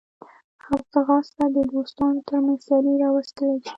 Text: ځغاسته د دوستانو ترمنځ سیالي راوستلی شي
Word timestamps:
ځغاسته 0.91 1.45
د 1.55 1.57
دوستانو 1.71 2.25
ترمنځ 2.27 2.59
سیالي 2.65 2.93
راوستلی 3.03 3.55
شي 3.63 3.69